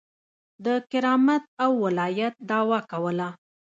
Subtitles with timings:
[0.65, 3.29] د کرامت او ولایت دعوه کوله.